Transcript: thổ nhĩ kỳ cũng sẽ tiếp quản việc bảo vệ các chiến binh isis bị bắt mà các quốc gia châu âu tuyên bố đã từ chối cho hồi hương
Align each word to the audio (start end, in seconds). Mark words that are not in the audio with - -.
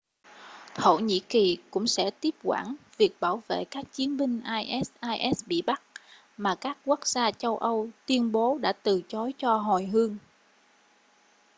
thổ 0.75 0.99
nhĩ 0.99 1.19
kỳ 1.29 1.57
cũng 1.71 1.87
sẽ 1.87 2.11
tiếp 2.11 2.35
quản 2.43 2.75
việc 2.97 3.11
bảo 3.19 3.43
vệ 3.47 3.65
các 3.71 3.85
chiến 3.91 4.17
binh 4.17 4.41
isis 4.69 5.47
bị 5.47 5.61
bắt 5.61 5.81
mà 6.37 6.55
các 6.55 6.77
quốc 6.85 7.07
gia 7.07 7.31
châu 7.31 7.57
âu 7.57 7.87
tuyên 8.07 8.31
bố 8.31 8.57
đã 8.61 8.73
từ 8.73 9.01
chối 9.07 9.33
cho 9.37 9.55
hồi 9.57 9.85
hương 9.85 10.17